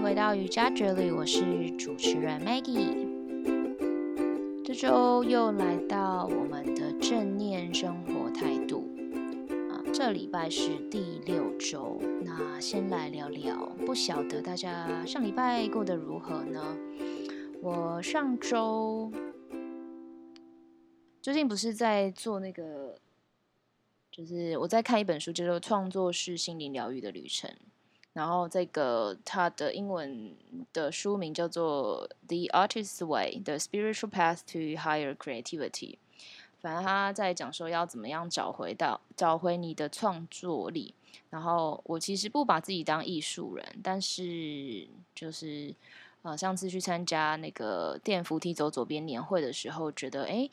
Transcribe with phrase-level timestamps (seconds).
[0.00, 3.06] 回到瑜伽这里，我是主持人 Maggie。
[4.64, 8.88] 这周又来到我们的正念生活态度
[9.70, 12.00] 啊，这礼拜是第六周。
[12.24, 16.76] 那先来聊聊，不晓得大家上礼拜过得如何呢？
[17.60, 19.12] 我上周
[21.20, 22.98] 最近不是在做那个，
[24.12, 27.50] 就是我在看一本书，叫做《创作是心灵疗愈的旅程》。
[28.18, 30.34] 然后这个它的英文
[30.72, 35.70] 的书名叫做《The Artist's Way: The Spiritual Path to Higher Creativity》。
[36.60, 40.92] 反正他在讲说要怎么样找回到找回你的创作力。
[41.30, 45.72] 然后我其实不把自己当艺术人，但是就是
[46.22, 50.50] 呃上次去参加那个电扶梯走左边年会的时候，觉得哎，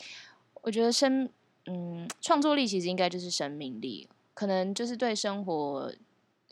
[0.62, 1.28] 我觉得生
[1.66, 5.92] 嗯创作力其实应该就是生命力，可能就是对生活。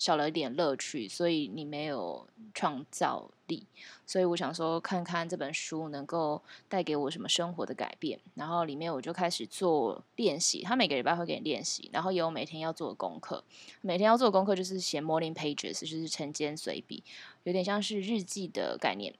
[0.03, 3.65] 少了一点乐趣，所以你没有创造力。
[4.05, 8.19] 所以我想说，看看这本书能够带给我什么生活的改变。
[8.35, 13.41] 然后里面我就开始做练习，他每个礼拜会给你练习，然后有每天要做的功课。
[13.79, 17.01] 每天要做的功课就是写 morning pages，就是晨间随笔，
[17.43, 19.15] 有点像是日记的概念。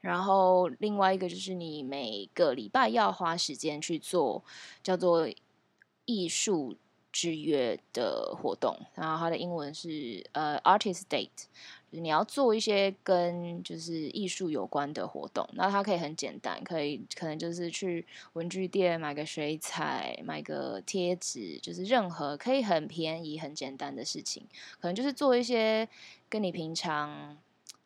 [0.00, 4.42] 然后另外一个就是你每个礼拜要花时间去做，
[4.82, 5.28] 叫做
[6.06, 6.78] 艺术。
[7.10, 11.46] 之约的活动，然后它的英文是呃 Artist Date，
[11.90, 15.48] 你要做一些跟就是艺术有关的活动。
[15.54, 24.46] 那它可以很简单，可以可能就是去文具店买个水彩，买个贴纸，就是任何可以很便宜、很简单的事情。
[24.78, 25.88] 可能就是做一些
[26.28, 27.38] 跟你平常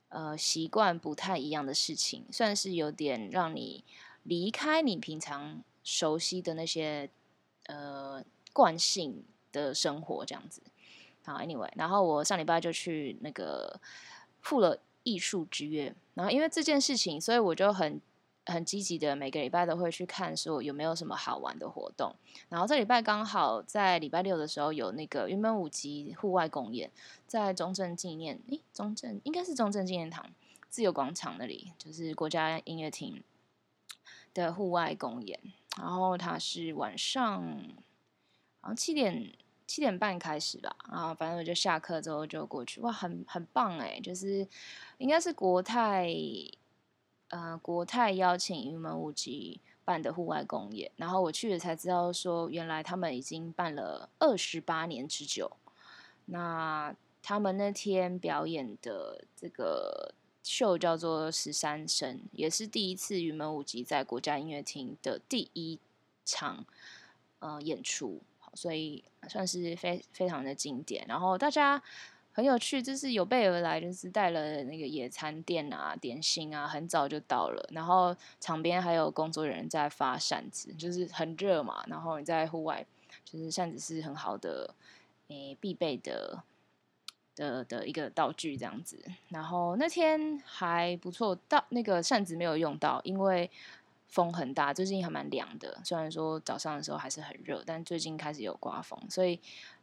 [0.09, 3.85] 呃习惯不太一样的事情，算是有点让你
[4.25, 7.09] 离开你平常熟悉的那些
[7.67, 8.23] 呃。
[8.53, 10.63] 惯性的生活这样子，
[11.25, 13.81] 好，Anyway，然后我上礼拜就去那个
[14.41, 18.01] 赴了艺术之约，然后因为这件事情，所以我就很
[18.47, 22.15] 很积极的每个礼拜都会去看说有没有什么好玩的活动。
[22.49, 26.91] 然后这礼拜刚好在礼拜六的时候有那个云门舞集户外公演，
[27.27, 30.31] 在中正纪念，诶，中正应该是中正纪念堂
[30.69, 33.23] 自由广场那里，就是国家音乐厅
[34.35, 35.39] 的户外公演，
[35.79, 37.63] 然后它是晚上。
[38.63, 39.31] 然后七点
[39.67, 44.47] 七点半开始吧，然后反正我就下课之后就过去，哇，很很棒哎，就是
[44.99, 46.15] 应该是国泰，
[47.29, 55.51] 呃，国泰邀请云门舞集办的户外公演，然后我去了才知道说，原来他们已经办了二十八年之久。
[56.27, 65.79] 那他们那天表演的这个秀叫做《十三声》，也是第一次云门舞集在国家音乐厅的第一
[66.25, 66.65] 场
[67.41, 68.21] 呃演出。
[68.55, 71.83] 所以算是非非常的经典，然后大家
[72.33, 77.69] 很有趣，就是有备而来，就是带了那个野餐垫啊、点心啊，很早就到了。
[77.73, 81.83] 然后场边还有工作人员在发扇子，就是很热嘛。
[81.87, 82.85] 然后你在户外，
[83.25, 84.75] 就是扇子是很好的
[85.29, 86.43] 诶必备的
[87.35, 89.03] 的的一个道具这样子。
[89.29, 93.51] 然后那天还不错，到那个扇子没有用到，因为。
[94.13, 95.81] 风很大，最近还蛮凉的。
[95.83, 99.41] 虽然说早上的时候还是很热，但最近开始有刮风，所以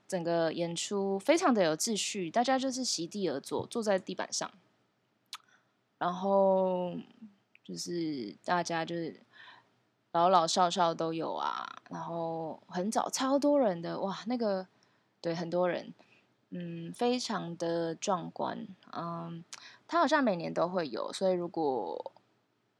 [0.08, 2.30] 整个演出非常的有秩序。
[2.30, 4.52] 大家就是席地而坐，坐在地板上，
[5.98, 6.96] 然后
[7.64, 9.20] 就是大家就是
[10.12, 11.82] 老老少少都有啊。
[11.90, 14.68] 然后很早，超多人的哇，那个
[15.22, 15.92] 对很多人，
[16.52, 18.68] 嗯，非常的壮观。
[18.92, 19.44] 嗯，
[19.88, 22.12] 他好像每年都会有，所以如果。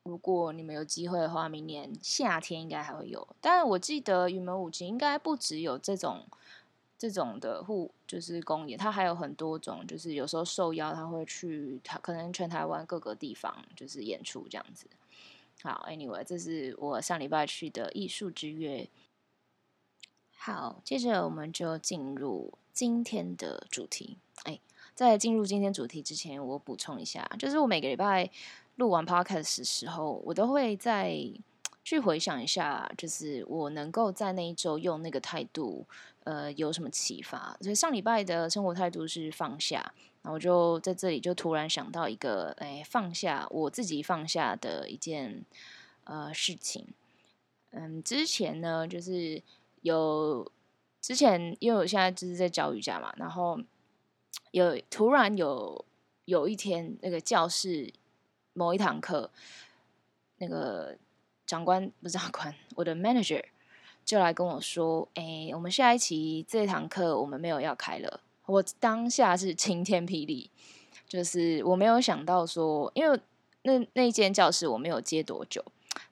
[0.09, 3.28] 如果你们有机会的话，明年夏天应该还会有。
[3.40, 6.25] 但我记得云门舞集应该不只有这种
[6.97, 9.86] 这种的户，就是公演，它还有很多种。
[9.86, 14.88] 就是有时候受邀，他会去他可能全台湾各个地方就是演出这样子。
[15.62, 18.90] 好，Anyway，这是我上礼拜去的艺术之约。
[20.36, 24.18] 好，接着我们就进入今天的主题。
[24.45, 24.60] 哎，
[24.95, 28.31] 在进入今天主题之前，我补充一下，就是我每个礼拜。
[28.80, 31.14] 录完 podcast 的时候，我都会再
[31.84, 35.86] 去回想一下，就是我能够在那一周用那个态度，
[36.24, 37.58] 呃，有什么启发。
[37.60, 45.44] 所以上礼拜的生活态度是放下，然后就在这里就突然想到一个，哎，放下我自己放下的一件
[46.06, 46.88] 呃事情。
[47.72, 49.44] 嗯，之前呢，就是
[49.81, 50.50] 有
[51.02, 53.60] 之前因为我现在就是在教瑜伽嘛，然后
[54.52, 55.84] 有突然有
[56.24, 57.92] 有一天那个教室。
[58.59, 59.31] 某一堂课，
[60.39, 60.97] 那个
[61.45, 63.41] 长官不是长官，我的 manager
[64.03, 70.50] 就来跟我说：“哎，我们下一期这堂课我们没有要开了。”我当下是晴天霹雳，
[71.07, 73.17] 就是我没有想到说，因为
[73.61, 75.63] 那那间教室我没有接多久，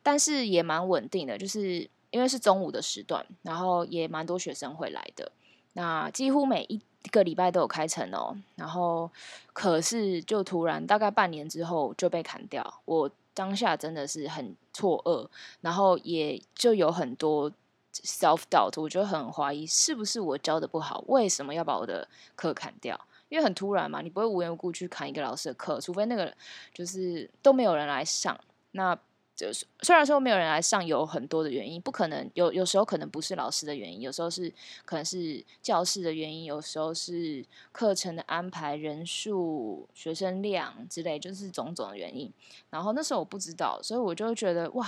[0.01, 5.33] 但是也蛮稳定的，就是因为是中午的时段，然后也蛮多学生会来的，
[5.73, 8.35] 那几乎每一一个礼拜都有开成哦。
[8.57, 9.09] 然后
[9.53, 15.25] 可是就突然大概半年之后就被砍掉，我当下真的是很错愕，
[15.61, 17.49] 然后也就有很多
[17.93, 22.05] self doubt，我就很怀疑是不是我教的不好，为什么要把我的
[22.35, 22.99] 课砍掉？
[23.29, 26.33] 因为很突然嘛，你不会无缘无故去砍一个老师的课，除非那个
[26.73, 28.37] 就是都没有人来上。
[28.71, 28.97] 那
[29.37, 34.51] 就是虽然说没有人来上，有很多的原因，不可能有有时候可能不是老师的原因，有时候是
[34.83, 42.33] 可能是教室的原因，有时候是课程的安排、人数、学生量之类，就是种种的原因。
[42.71, 44.87] 然后那时候我不知道，所以我就觉得哇，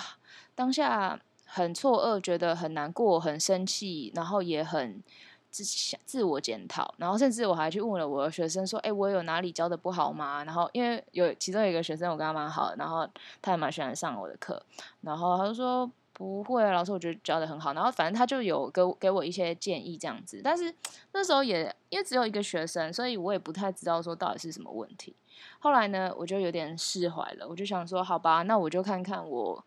[0.55, 5.01] 当下很错愕，觉得很难过、很生气，然后也很。
[5.51, 13.07] 自想自我检讨，然后甚至我还去问了我的学生说：“哎，我有哪里教的不好吗？”然后因为有其中有一个学生我跟他蛮好，然后
[13.41, 14.61] 他也蛮喜欢上我的课，
[15.01, 20.73] 然后他就说：“不会，老师，我觉得教的很好。”然后反正他就有给给我一些建议这样子，但是
[21.13, 25.15] 那时候也因为只有一个学生，所以我也不太知道说到底是什么问题。
[25.59, 29.63] 后来呢，我就有点释怀了，我就想说：“好吧，那我就看看我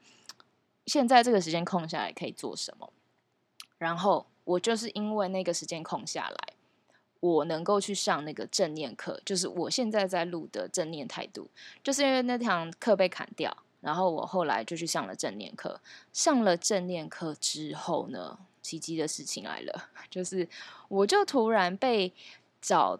[0.87, 2.93] 现在这个时间空下来可以做什么。”
[3.79, 4.27] 然后。
[4.45, 6.55] 我就是因为那个时间空下来，
[7.21, 11.49] 我能够去上那个正念课，就是我现在在录的正念态度，
[11.83, 15.81] 就是因为那堂课被砍掉，然后我后来就去上了正念课。
[16.13, 20.49] 上了正念课之后呢，奇迹的事情来了， 就是
[20.89, 22.13] 我就突然被
[22.61, 22.99] 找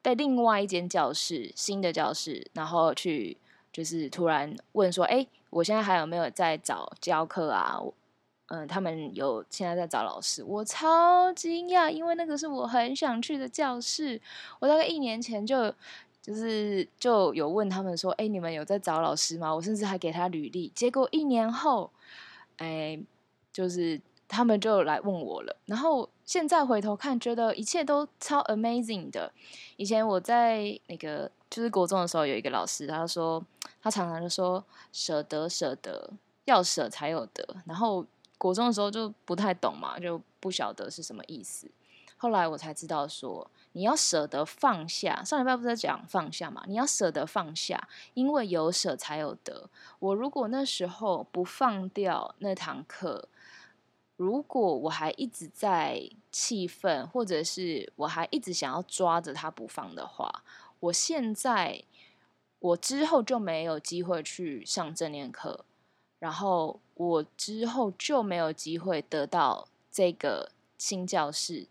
[0.00, 3.36] 被另外一间教室新的教室，然后去
[3.72, 7.78] 就是突然问说：“哎，我现在还有没有在找教课啊？”
[8.48, 14.20] 嗯，他们有现在在找老师，我超惊讶，因为那个是我很想去的教室。
[14.60, 15.72] 我大概一年前就
[16.22, 20.70] 就是就有问他们说：“哎，你们有在找老师吗？”我甚至还给他履历。
[20.74, 21.90] 结果一年后，
[22.58, 22.98] 哎，
[23.52, 25.56] 就是他们就来问我了。
[25.66, 29.32] 然后现在回头看，觉得一切都超 amazing 的。
[29.76, 33.44] 以前我在那个就是国中的时候，有一个老师，他说
[33.82, 36.10] 他常常就说：“舍得，舍得，
[36.44, 38.04] 要舍才有得。”然后
[38.38, 41.70] 国中的时候就不太懂嘛，就不晓得是什么意思。
[42.18, 45.22] 后来我才知道说，你要舍得放下。
[45.22, 46.64] 上礼拜不是在讲放下嘛？
[46.66, 49.68] 你要舍得放下，因为有舍才有得。
[49.98, 53.28] 我如果那时候不放掉那堂课，
[54.16, 60.42] 如果我还一直在气愤，或者是我还一直想要抓着他不放的话，
[60.80, 61.84] 我现在
[62.58, 65.66] 我之后就没有机会去上正念课。
[66.18, 71.66] 然后我之后就没有机会得到这个新教室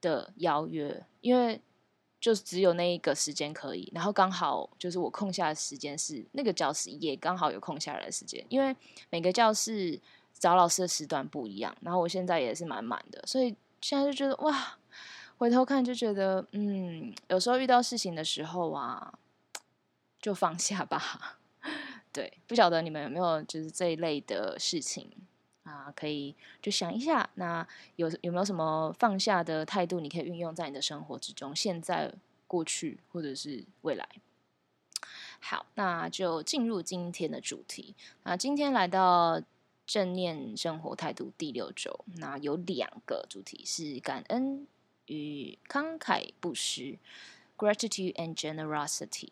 [0.00, 1.60] 的邀约，因为
[2.20, 3.90] 就只有那一个时间可以。
[3.94, 8.74] 然后刚好就是我空下的时间是那个教室也刚好有空下来的时间，因为
[9.10, 10.00] 每个教室
[10.32, 11.76] 找老师的时段不一样。
[11.80, 14.76] 然后我现在也是满满的，所以现在就觉得哇，
[15.38, 19.18] 回头看就觉得嗯，有时候遇到事情的时候啊，
[20.20, 21.38] 就放下吧。
[22.14, 25.10] 对，不晓得你们有没有就是这一类的事情
[25.64, 25.92] 啊？
[25.96, 26.32] 可以
[26.62, 27.66] 就想一下，那
[27.96, 32.14] 有有没有什么放下的态度，你可以运用在你的生活之中，现在、
[32.46, 34.08] 过去或者是未来。
[35.40, 37.96] 好，那就进入今天的主题。
[38.22, 39.42] 那今天来到
[39.84, 44.68] 正念生活态度第六周，那有两个主题是感恩
[45.06, 46.96] 与慷慨不施
[47.58, 49.30] （Gratitude and Generosity）。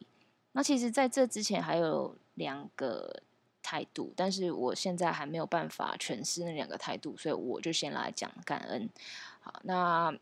[0.50, 2.16] 那其实在这之前还有。
[2.35, 3.21] 两个
[3.61, 8.89] 态度，但是我现在还没有办法诠释那两个态度，所以我就先来讲感恩。
[9.41, 10.13] 好，那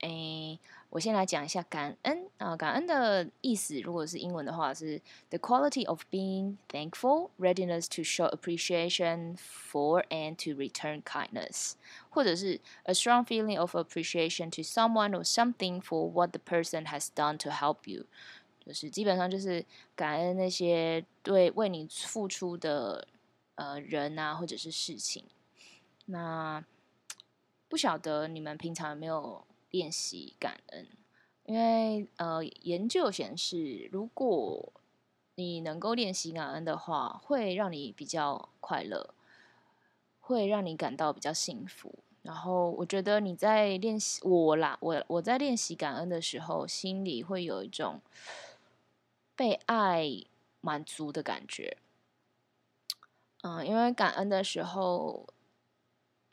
[0.00, 0.58] 诶，
[0.90, 2.56] 我先来讲一下感恩啊。
[2.56, 11.72] 感恩的意思，如果是英文的话，是 the quality of being thankful, readiness to show appreciation for and to return kindness，
[12.10, 17.36] 或者是 a strong feeling of appreciation to someone or something for what the person has done
[17.38, 18.06] to help you。
[18.65, 19.65] 就是基本上就是
[19.95, 23.07] 感恩那些对为你付出的
[23.55, 25.25] 呃人啊，或者是事情。
[26.05, 26.63] 那
[27.67, 30.87] 不晓得你们平常有没有练习感恩？
[31.45, 34.71] 因为呃，研究显示，如果
[35.35, 39.13] 你能够练习感恩的话，会让你比较快乐，
[40.21, 41.93] 会让你感到比较幸福。
[42.21, 47.99] 然后我觉得你在练习我啦，我我在练习感恩的时候，心里会有一种。
[49.35, 50.07] 被爱
[50.61, 51.77] 满足的感觉，
[53.41, 55.27] 嗯，因为感恩的时候，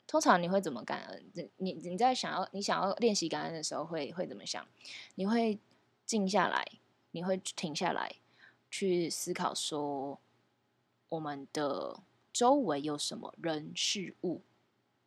[0.07, 1.31] 通常你会怎么感恩？
[1.33, 4.67] 你你你在想要你想要练习感恩的时候，会会怎么想？
[5.15, 5.59] 你会
[6.05, 6.65] 静下来，
[7.11, 8.15] 你会停下来
[8.69, 10.19] 去思考说，
[11.09, 11.99] 我们的
[12.31, 14.41] 周围有什么人事物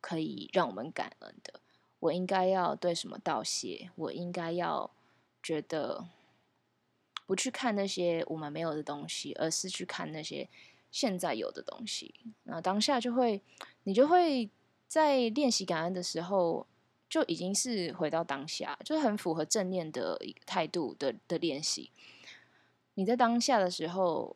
[0.01, 1.61] 可以让我们感恩的？
[1.99, 3.89] 我应该要对什么道谢？
[3.95, 4.91] 我应该要
[5.41, 6.05] 觉得
[7.25, 10.47] 不去看那些我们没有的东西，而是去看那些
[10.91, 12.13] 现在有的东西。
[12.43, 13.41] 那当下就会，
[13.83, 14.49] 你就会
[14.87, 16.65] 在练习感恩的时候。
[17.07, 21.91] 就已经是回到当下，就很符合正念的态度的的练习。
[22.95, 24.35] 你在当下的时候，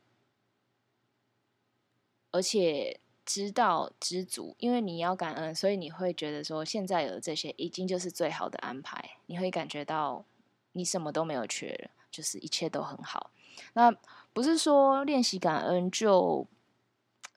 [2.32, 9.18] 而且知道知足，因为你要感恩，所以你会觉得说，现在有这些已经就是最好的安排。
[9.26, 10.24] 你会感觉到
[10.74, 13.32] 你什么都没有缺了，就是一切都很好。
[13.74, 13.92] 那
[14.34, 16.48] 不是说练习感恩就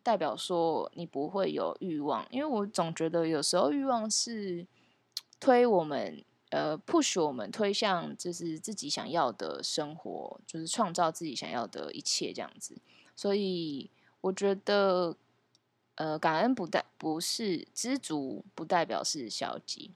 [0.02, 4.66] 代表说你不会有欲望，因为我总觉得有时候欲望是。
[5.44, 12.80] 推我们，呃，push 我们推向就是自己想要的生活，就是创造自己想要的一切这样子。
[13.16, 15.16] 所以我觉得，
[15.96, 19.90] 呃，感恩不代不是知足，不代表是消极。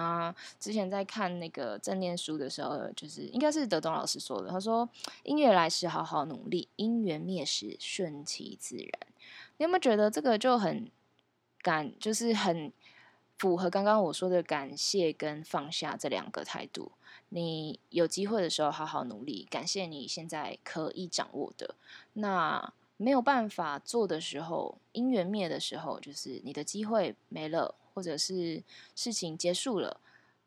[0.00, 4.88] 啊，之前在看那个正念书的时候，就是应该是德东老师说的，他说
[5.24, 8.90] ：“音乐来时好好努力，因缘灭时顺其自然。”
[9.58, 10.90] 你有没有觉得这个就很
[11.60, 12.72] 感，就是很。
[13.38, 16.92] 符合刚刚我说的感谢跟放下这两个态度。
[17.30, 21.74] 你有机会的时候好好努力，感谢你现在可以掌握的。
[22.12, 28.62] 那没有办法做的时候，因缘灭的时候，就是你的机会没了，或者是
[28.94, 30.00] 事情结束了，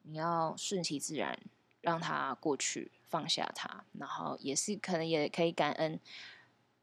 [0.04, 1.40] 你要顺其自然，
[1.82, 6.00] 让它过去，放下它，然后也是可能也可以感恩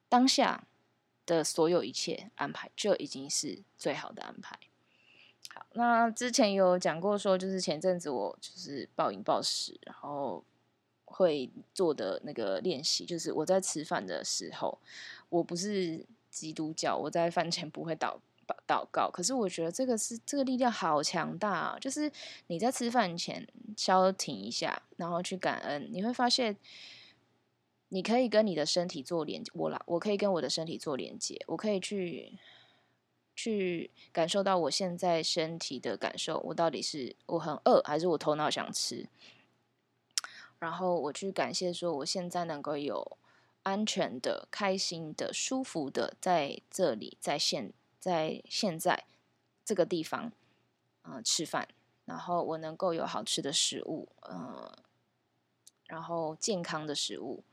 [0.09, 0.67] 当下
[1.27, 4.59] 的所有一切安排，就已经是最好的安排。
[5.53, 10.45] 好，那之前有讲过说，就是前阵子我就是暴饮暴食，然后
[11.05, 14.79] 会做的那个练习，就是我在吃饭的时候，
[15.29, 18.19] 我不是基督教，我在饭前不会祷
[18.67, 22.11] 祷告，可是我觉得这个是这个力量好强大啊，就是
[22.47, 26.57] 你在吃饭前稍停一下，然后去感恩，你会发现
[27.89, 32.39] 你可以跟你的身体做连接，我啦，我可以跟我的身体做连接，我可以去。
[33.37, 39.09] 去感受到我现在身体的感受，我到底是我很饿，还是我头脑想吃？
[40.59, 43.17] 然后我去感谢说，我现在能够有
[43.63, 49.05] 安全的、开心的、舒服的在这里，在现，在现在
[49.65, 50.33] 这个地方，
[51.03, 51.69] 嗯，吃饭，
[52.07, 54.73] 然后我能够有好吃的食物，嗯，
[55.87, 57.45] 然后健康的食物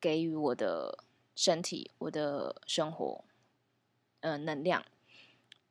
[0.00, 3.24] 给予我的身体，我的生活。
[4.20, 4.82] 呃，能量，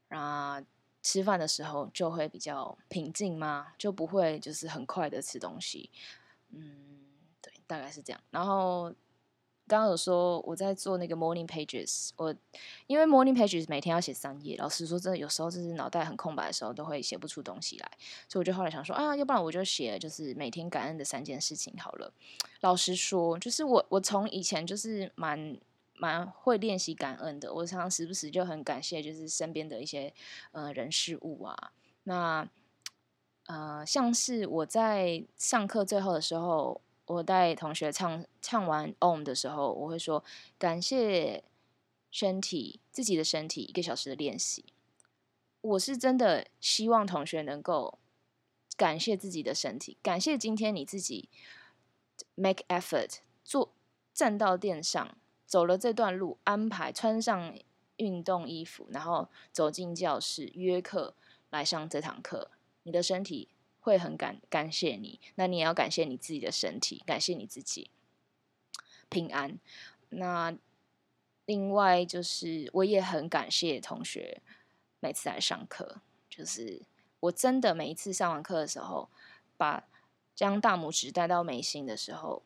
[0.10, 0.64] 啊，
[1.02, 3.74] 吃饭的时候就会比较平静吗？
[3.80, 5.90] 就不会就是很快的吃东西，
[6.50, 7.04] 嗯，
[7.42, 8.22] 对，大概是这样。
[8.30, 8.94] 然后
[9.68, 12.34] 刚刚有说我在做那个 morning pages，我
[12.88, 17.92] 因为 morning pages 每天要写三页，老实说真的有时候就是脑袋很空白的时候都会写不出东西来，
[18.28, 22.14] 所以我就后来想说啊，要不然我就写就是每天感恩的三件事情好了。
[22.62, 25.58] 老实说，就是我我从以前就是蛮。
[25.96, 30.12] 蛮会练习感恩的，我常常时不时就很感谢，就是身边的一些
[30.52, 31.72] 呃人事物啊。
[32.06, 32.46] 那
[33.46, 40.24] 呃，像是我在上课最后的时候，我带同学唱唱完 Om 的时候，我会说
[40.58, 41.44] 感谢
[42.10, 44.66] 身体，自己的身体一个小时的练习。
[45.62, 48.00] 我是真的希望同学能够
[48.76, 51.30] 感谢自己的身体，感谢今天你自己
[52.36, 53.74] make effort 做
[54.14, 55.18] 站到垫上。
[55.46, 57.56] 走了这段路，安排穿上
[57.98, 61.14] 运动衣服，然后走进教室约课
[61.52, 62.50] 来上这堂课。
[62.82, 63.50] 你的身体
[63.84, 67.92] 会很感感谢你，那你也要感谢你自己的身体，感谢你自己
[69.10, 69.60] 平安。
[70.10, 70.56] 那
[71.46, 74.42] 另外就是，我也很感谢同学
[75.00, 76.82] 每次来上课，就是
[77.20, 79.10] 我真的每一次上完课的时候，
[79.58, 79.84] 把
[80.34, 82.42] 将大拇指带到眉心的时候。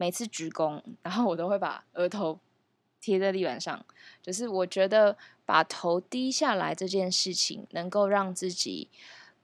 [0.00, 2.38] 每次鞠躬，然后我都会把额头
[3.00, 3.84] 贴在地板上，
[4.22, 8.88] 就是我觉得把头低下来这件事情，能够让自己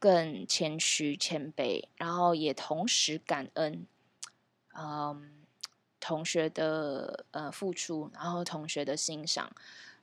[0.04, 3.86] 更谦虚谦卑，然后也同时感恩，
[4.74, 5.32] 嗯，
[5.98, 9.50] 同学的呃付出，然后同学的欣赏，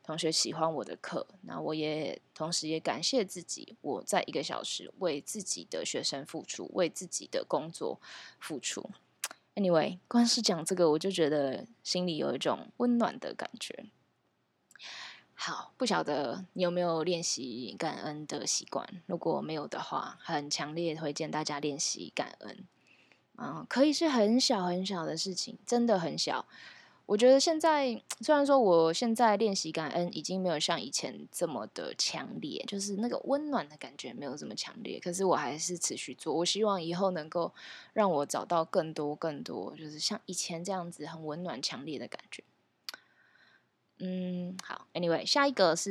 [0.02, 8.02] 同学喜欢我的课，那我也同时也感谢自己，我在一个小时为自己的学生付出，为自己的工作
[8.40, 8.90] 付出。
[9.54, 13.86] Anyway，光是讲这个，我就觉得心里有一种温暖的感觉。
[15.44, 18.88] 好，不晓得你有没有练习感恩的习惯？
[19.08, 22.64] 如果没有的话，很强烈推荐大家练习感恩。
[23.38, 26.46] 啊，可以是很小很小的事情，真的很小。
[27.08, 36.32] 我觉得现在虽然说我现在练习感恩已经没有像以前这么的强烈，就是那个温暖的感觉没有这么强烈，可是我还是持续做。
[36.36, 37.52] 我希望以后能够
[37.94, 42.44] 让我找到更多更多，就是像以前这样子很温暖强烈的感觉。
[44.01, 45.91] 嗯，好，Anyway，下一个是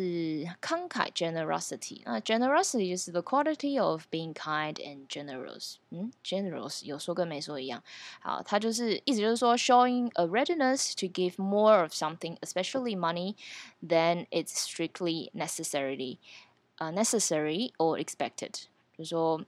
[0.62, 2.04] 慷慨 （generosity）。
[2.06, 5.78] 那 generosity 就是 the quality of being kind and generous。
[5.90, 7.84] 嗯，generous 有说跟没说一样。
[8.22, 13.36] 好，它就是意思就是说，showing a readiness to give more of something, especially money,
[13.82, 16.20] than it's strictly necessarily,
[16.78, 18.66] uh, necessary or expected。
[18.96, 19.44] 就是说，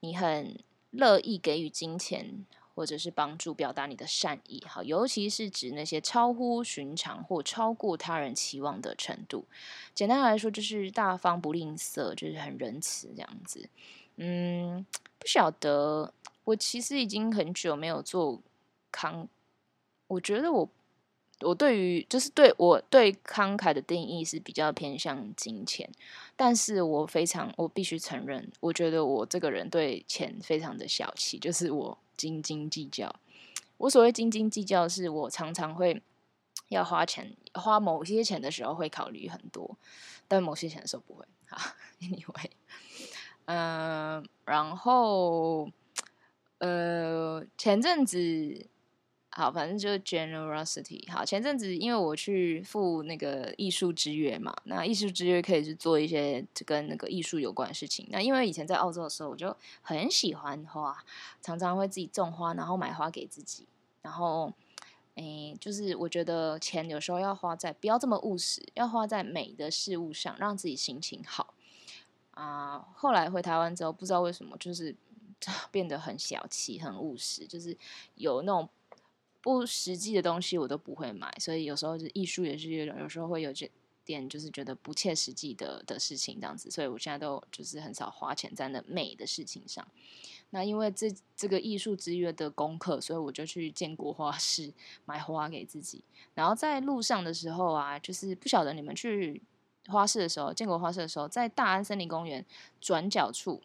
[0.00, 0.58] 你很
[0.90, 2.44] 乐意给予金钱。
[2.75, 9.45] 或者是帮助表达你的善意，好，尤其是指那些超乎寻常或超过他人期望的程度。
[9.93, 13.69] 简单来说，就是大方不吝啬，就是很仁慈这样子。
[14.17, 14.85] 嗯，
[15.17, 16.13] 不晓得，
[16.43, 18.41] 我其实已经很久没有做
[18.91, 19.25] 慷，
[20.07, 20.69] 我觉得我
[21.39, 25.89] 我对于就是对我对慷慨的定义是比较偏向金钱，
[26.35, 31.97] 但是我非常我必须承认，我觉得我这个人对钱非常的小气，就是我。
[32.17, 33.13] 斤斤计较，
[33.77, 36.01] 我所谓斤斤计较，是我常常会
[36.69, 39.77] 要花钱，花某些钱的时候会考虑很多，
[40.27, 41.25] 但某些钱的时候不会。
[41.47, 41.57] 好，
[42.01, 42.49] Anyway，
[43.45, 45.69] 嗯， 然后
[46.59, 48.67] 呃，前阵子。
[49.37, 51.11] 好，反正就是 generosity。
[51.11, 58.07] 好，前阵子因为我去赴那个艺术之约嘛，那艺术之约可以是做一些跟那个艺术有关的事情。
[58.09, 61.03] 那因为以前在澳洲的时候，我就很喜欢花，
[61.41, 63.67] 常常会自己种花，然后买花给自己。
[64.03, 64.53] 然后，
[65.15, 71.53] 诶，就是我觉得钱有时候要花在不要这么务实，要花在美的事物上，让自己心情好。
[72.31, 74.95] 啊，后来回台湾之后，不知道为什么就是
[75.71, 77.77] 变得很小气、很务实，就是
[78.15, 78.69] 有那种。
[79.45, 83.69] 不实际的东西我都不会买，所以有时候就艺术也是有有时候会有这
[84.03, 89.87] 点，就是觉得不切实际的的事情这样子，所以我现在都就是很少花钱在那美的事情上。
[90.49, 94.73] 那因为这这个艺术之约的功课，所以我就去建国花市
[95.05, 96.03] 买花给自己。
[96.33, 99.43] 然后在路上的时候啊，就是不晓得你们去
[99.89, 102.43] 花市的时候，建国花市的时候，在大安森林公园
[102.81, 103.61] 转角处，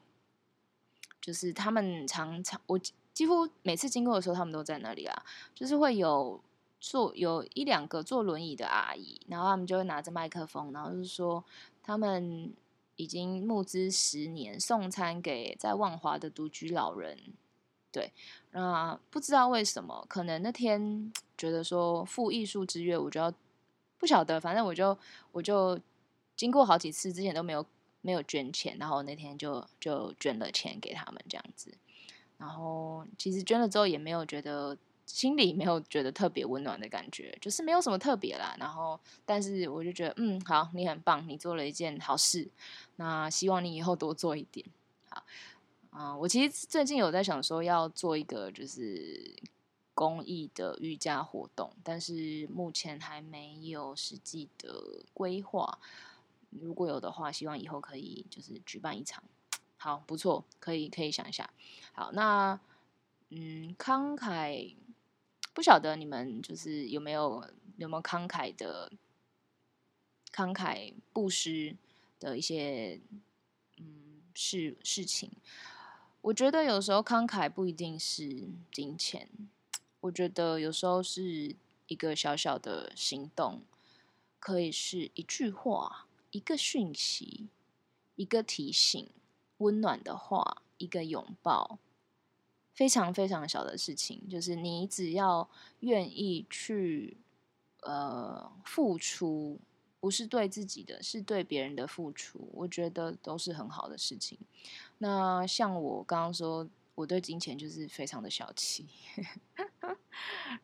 [1.23, 2.79] 就是他们常常我。
[3.13, 5.23] 几乎每次经过的时候，他们都在那里啊，
[5.55, 6.41] 就是会有
[6.79, 11.45] 坐有一两个坐轮椅的阿姨，然后他们就会拿着麦克风，然后就是说
[11.83, 12.53] 他们
[12.97, 17.19] 已经募资十年，送餐给在万华的独居老人。
[17.93, 18.13] 对，
[18.53, 23.33] 那不知道为什么，可能那天觉得说赴艺术之约，我就要
[23.99, 24.97] 不晓得，反正我就
[25.33, 25.79] 我就
[26.37, 27.67] 经过好几次之前都没有
[28.01, 31.75] 没有捐钱，然后那天就就捐了钱给他们这样子。
[32.41, 34.75] 然后其实捐了之后也没有觉得
[35.05, 38.57] 心里没有觉得特别温暖的感觉，就是没有什么特别啦。
[38.59, 42.49] 然后但是我就觉得嗯好，你很棒，你做了一件好事。
[42.97, 44.65] 那希望你以后多做一点。
[45.11, 45.23] 好，
[45.91, 49.37] 啊，我其实最近有在想说要做一个就是
[49.95, 55.79] 公益的瑜伽活动，但是目前还没有实际的规划。
[56.49, 59.23] 如果有的话，希望以后可以就是举办一场。
[59.83, 61.49] 好，不错，可以可以想一下。
[61.95, 62.61] 好，那
[63.31, 64.75] 嗯，慷慨，
[65.55, 67.43] 不晓得你们就是有没有
[67.79, 68.93] 有没有慷慨的
[70.31, 71.75] 慷慨布施
[72.19, 73.01] 的一些
[73.79, 75.31] 嗯事事情。
[76.21, 79.31] 我觉得有时候慷慨不一定是金钱，
[80.01, 83.63] 我觉得有时候是一个小小的行动，
[84.39, 87.49] 可以是一句话、一个讯息、
[88.17, 89.09] 一个提醒。
[89.61, 91.79] 温暖的话，一个拥抱，
[92.75, 95.49] 非常非常小的事情，就是你只要
[95.81, 97.19] 愿意去
[97.83, 99.59] 呃付出，
[100.01, 104.39] 不是对自己的，是对别人的付出，我觉得都是很好的事情。
[104.99, 108.87] 那像我刚刚说，我对金钱就是非常的小气，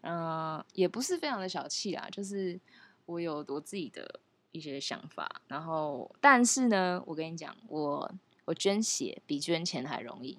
[0.01, 2.59] 嗯， 也不是非常的小气啊，就是
[3.05, 4.21] 我有我自己的
[4.53, 8.11] 一些想法，然后但是呢，我跟你讲，我。
[8.47, 10.39] 我捐血比捐钱还容易，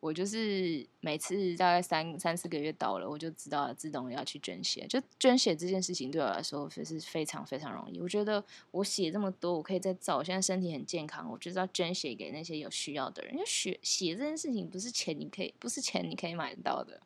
[0.00, 4.86] 我就是每次大概三三四个月到了，我就知道自动要去捐血。
[4.86, 7.98] 就捐血这件事情对我来说是非常非常容易。
[8.00, 10.18] 我觉得我血这么多，我可以再造。
[10.18, 13.32] 我现在身体很健康，我就是要捐血给那些有需要的人。
[13.32, 17.00] 因为血血这件事情不是钱你可以不是钱你可以买得到的，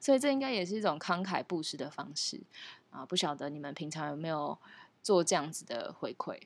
[0.00, 2.40] 所以这应该也是一种慷慨布施的方式
[2.90, 3.06] 啊！
[3.06, 4.58] 不晓得你们平常有没有
[5.02, 6.40] 做这样子的回馈？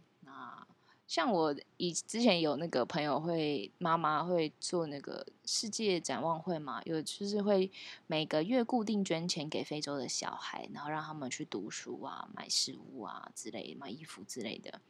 [1.10, 7.68] 像我以之前有那个朋友会妈妈会做那个世界展望会嘛，有就是会
[8.06, 14.80] 每个月固定捐钱给非洲的小孩，然后让他们去读书啊、买食物啊之类、买衣服之类的，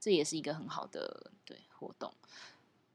[0.00, 2.12] 这也是一个很好的对活动。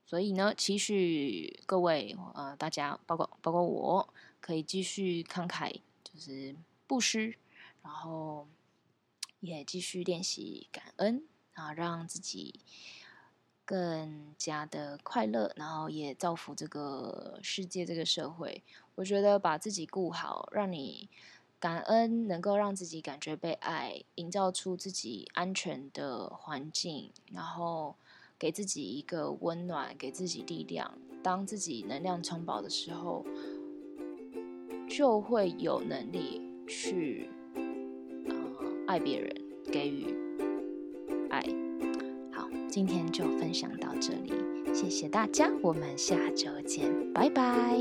[0.05, 6.53] 所以呢，期许各位呃大家，包括包括我，可以继续慷慨，就是
[6.85, 7.33] 布施，
[7.81, 8.45] 然后
[9.39, 11.23] 也继续练习感恩。
[11.57, 12.59] 啊，让自己
[13.65, 18.63] 更加的快乐，然后也造福这个世界、这个社会。
[18.95, 21.09] 我觉得把自己顾好，让你
[21.59, 27.95] 感恩，能够让自己感觉被爱，营造出自己安全的环境，然后
[28.37, 30.99] 给自己一个温暖，给自己力量。
[31.23, 33.25] 当自己能量充饱的时候，
[34.87, 37.29] 就会有能力去
[38.29, 38.37] 啊
[38.87, 39.35] 爱别人，
[39.71, 40.26] 给予。
[42.77, 44.31] 今天就分享到这里，
[44.71, 47.75] 谢谢大家，我们下周见，拜拜。